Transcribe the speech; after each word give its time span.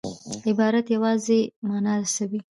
عبارت 0.49 0.85
یوازي 0.95 1.39
مانا 1.67 1.93
رسوي. 2.01 2.39